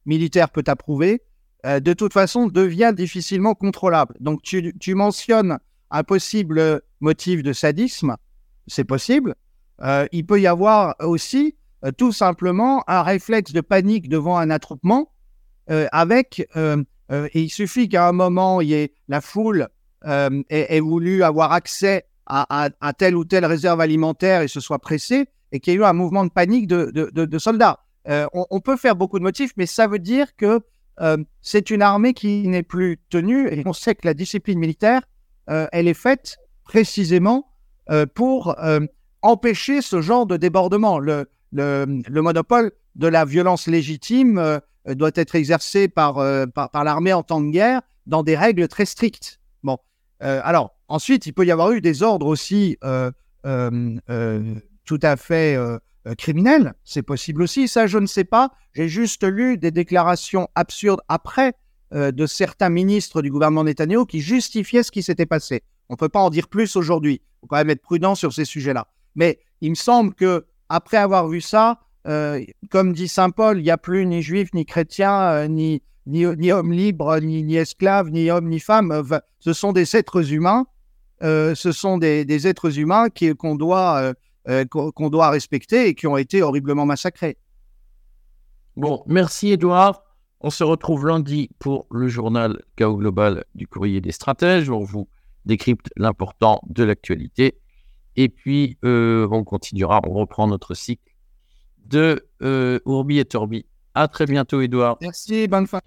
militaire 0.05 0.49
peut 0.49 0.63
approuver, 0.67 1.21
de 1.63 1.93
toute 1.93 2.13
façon 2.13 2.47
devient 2.47 2.93
difficilement 2.95 3.53
contrôlable. 3.53 4.15
Donc 4.19 4.41
tu, 4.41 4.73
tu 4.79 4.95
mentionnes 4.95 5.57
un 5.91 6.03
possible 6.03 6.81
motif 6.99 7.41
de 7.43 7.53
sadisme, 7.53 8.15
c'est 8.67 8.83
possible. 8.83 9.35
il 10.11 10.25
peut 10.25 10.41
y 10.41 10.47
avoir 10.47 10.95
aussi 10.99 11.55
tout 11.97 12.11
simplement 12.11 12.83
un 12.87 13.03
réflexe 13.03 13.53
de 13.53 13.61
panique 13.61 14.09
devant 14.09 14.37
un 14.37 14.49
attroupement 14.49 15.11
avec 15.67 16.47
euh, 17.11 17.29
il 17.33 17.49
suffit 17.49 17.87
qu'à 17.89 18.07
un 18.07 18.11
moment, 18.11 18.61
y 18.61 18.73
ait 18.73 18.93
la 19.07 19.21
foule 19.21 19.69
euh, 20.05 20.43
ait, 20.49 20.79
voulu 20.79 21.23
avoir 21.23 21.51
accès 21.53 22.05
à, 22.27 22.69
à, 22.79 22.93
telle 22.93 23.15
ou 23.15 23.25
telle 23.25 23.45
réserve 23.45 23.81
alimentaire 23.81 24.41
et 24.41 24.47
se 24.47 24.59
soit 24.59 24.79
pressé, 24.79 25.27
et 25.51 25.59
qu'il 25.59 25.73
y 25.73 25.75
ait 25.75 25.79
eu 25.79 25.83
un 25.83 25.93
mouvement 25.93 26.25
de 26.25 26.29
panique 26.29 26.67
de, 26.67 26.91
de, 26.91 27.25
de, 27.25 27.39
soldats. 27.39 27.79
Euh, 28.07 28.27
on, 28.33 28.45
on, 28.49 28.59
peut 28.59 28.77
faire 28.77 28.95
beaucoup 28.95 29.19
de 29.19 29.23
motifs, 29.23 29.51
mais 29.57 29.65
ça 29.65 29.87
veut 29.87 29.99
dire 29.99 30.35
que 30.35 30.59
euh, 30.99 31.17
c'est 31.41 31.69
une 31.69 31.81
armée 31.81 32.13
qui 32.13 32.47
n'est 32.47 32.63
plus 32.63 32.99
tenue, 33.09 33.47
et 33.47 33.63
on 33.65 33.73
sait 33.73 33.95
que 33.95 34.05
la 34.05 34.13
discipline 34.13 34.59
militaire, 34.59 35.01
euh, 35.49 35.67
elle 35.71 35.87
est 35.87 35.93
faite 35.93 36.37
précisément 36.63 37.49
pour 38.15 38.53
empêcher 39.21 39.81
ce 39.81 40.01
genre 40.01 40.25
de 40.25 40.35
débordement. 40.35 40.99
Le, 40.99 41.29
le, 41.53 41.85
le 42.05 42.21
monopole 42.21 42.73
de 42.95 43.07
la 43.07 43.23
violence 43.23 43.67
légitime 43.67 44.37
euh, 44.87 44.95
doit 44.95 45.11
être 45.15 45.35
exercé 45.35 45.85
euh, 45.97 46.47
par, 46.47 46.71
par, 46.71 46.83
l'armée 46.83 47.13
en 47.13 47.23
temps 47.23 47.41
de 47.41 47.49
guerre 47.49 47.81
dans 48.05 48.23
des 48.23 48.35
règles 48.35 48.67
très 48.67 48.85
strictes. 48.85 49.39
Bon, 49.63 49.77
euh, 50.23 50.41
alors 50.43 50.76
ensuite, 50.87 51.25
il 51.25 51.33
peut 51.33 51.45
y 51.45 51.51
avoir 51.51 51.71
eu 51.71 51.81
des 51.81 52.03
ordres 52.03 52.27
aussi 52.27 52.77
tout 53.43 54.99
à 55.01 55.17
fait 55.17 55.57
criminels. 56.17 56.73
C'est 56.83 57.01
possible 57.01 57.41
aussi. 57.41 57.67
Ça, 57.67 57.87
je 57.87 57.97
ne 57.97 58.05
sais 58.05 58.23
pas. 58.23 58.51
J'ai 58.73 58.87
juste 58.87 59.23
lu 59.23 59.57
des 59.57 59.71
déclarations 59.71 60.47
absurdes 60.55 61.01
après 61.07 61.53
de 61.91 62.25
certains 62.25 62.69
ministres 62.69 63.21
du 63.21 63.31
gouvernement 63.31 63.63
Netanyahu 63.63 64.05
qui 64.05 64.21
justifiaient 64.21 64.83
ce 64.83 64.91
qui 64.91 65.03
s'était 65.03 65.25
passé. 65.25 65.63
On 65.89 65.93
ne 65.93 65.97
peut 65.97 66.09
pas 66.09 66.19
en 66.19 66.29
dire 66.29 66.47
plus 66.47 66.75
aujourd'hui. 66.75 67.21
Il 67.21 67.39
faut 67.41 67.47
quand 67.47 67.57
même 67.57 67.69
être 67.69 67.81
prudent 67.81 68.15
sur 68.15 68.33
ces 68.33 68.45
sujets-là. 68.45 68.87
Mais 69.15 69.39
il 69.61 69.71
me 69.71 69.75
semble 69.75 70.13
que 70.13 70.45
après 70.69 70.97
avoir 70.97 71.27
vu 71.27 71.41
ça, 71.41 71.79
euh, 72.07 72.43
comme 72.69 72.93
dit 72.93 73.07
Saint 73.07 73.29
Paul, 73.29 73.59
il 73.59 73.63
n'y 73.63 73.71
a 73.71 73.77
plus 73.77 74.05
ni 74.05 74.21
juifs, 74.21 74.53
ni 74.53 74.65
chrétiens, 74.65 75.21
euh, 75.21 75.47
ni, 75.47 75.81
ni, 76.05 76.25
ni 76.25 76.51
hommes 76.51 76.71
libres, 76.71 77.19
ni, 77.19 77.43
ni 77.43 77.55
esclaves, 77.57 78.09
ni 78.09 78.29
hommes, 78.29 78.47
ni 78.47 78.59
femmes. 78.59 79.03
ce 79.39 79.53
sont 79.53 79.73
des 79.73 79.95
êtres 79.95 80.31
humains. 80.31 80.65
Euh, 81.23 81.55
ce 81.55 81.71
sont 81.71 81.97
des, 81.97 82.25
des 82.25 82.47
êtres 82.47 82.77
humains 82.79 83.07
qu'on 83.37 83.55
doit, 83.55 84.13
qu'on 84.69 85.09
doit 85.09 85.29
respecter 85.29 85.87
et 85.87 85.95
qui 85.95 86.07
ont 86.07 86.17
été 86.17 86.41
horriblement 86.41 86.85
massacrés. 86.85 87.37
Bon, 88.75 89.03
merci 89.07 89.51
Edouard. 89.51 90.03
On 90.39 90.51
se 90.51 90.63
retrouve 90.63 91.07
lundi 91.07 91.49
pour 91.57 91.87
le 91.89 92.07
journal 92.07 92.61
Chaos 92.75 92.97
Global 92.97 93.43
du 93.55 93.67
courrier 93.67 94.01
des 94.01 94.11
stratèges. 94.11 94.69
On 94.69 94.83
vous 94.83 95.09
décrypte 95.45 95.89
l'important 95.97 96.61
de 96.67 96.83
l'actualité. 96.83 97.59
Et 98.15 98.29
puis, 98.29 98.77
on 98.83 99.43
continuera, 99.43 100.01
on 100.07 100.13
reprend 100.13 100.47
notre 100.47 100.75
cycle 100.75 101.13
de 101.87 102.27
euh, 102.41 102.79
Urbi 102.85 103.19
et 103.19 103.25
Torbi. 103.25 103.65
À 103.93 104.07
très 104.07 104.25
bientôt, 104.25 104.61
Edouard. 104.61 104.97
Merci, 105.01 105.47
bonne 105.47 105.67
fin. 105.67 105.79